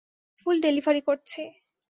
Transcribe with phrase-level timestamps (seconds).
[0.39, 1.41] ফুল delivery করছি।